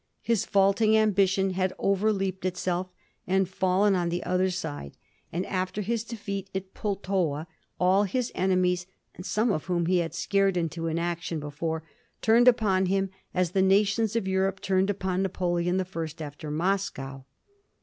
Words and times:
His 0.23 0.47
vaulting 0.47 0.97
ambition 0.97 1.51
had 1.51 1.73
overleaped 1.77 2.43
itself, 2.43 2.89
and 3.27 3.47
fallen 3.47 3.93
on 3.93 4.09
the 4.09 4.23
other 4.23 4.49
side; 4.49 4.97
and 5.31 5.45
after 5.45 5.81
his 5.83 6.03
defeat 6.03 6.49
at 6.55 6.73
Pultowa, 6.73 7.45
all 7.79 8.05
his 8.05 8.31
enemies, 8.33 8.87
some 9.21 9.51
of 9.51 9.65
whom 9.65 9.85
he 9.85 9.99
had 9.99 10.15
scared 10.15 10.57
into 10.57 10.87
inaction 10.87 11.39
before, 11.39 11.83
turned 12.19 12.47
upon 12.47 12.87
him 12.87 13.11
as 13.35 13.51
the 13.51 13.61
nations 13.61 14.15
of 14.15 14.27
Europe 14.27 14.59
turned 14.59 14.89
upon 14.89 15.21
Napoleon 15.21 15.77
the 15.77 15.85
First 15.85 16.19
after 16.19 16.49
Moscow. 16.49 17.25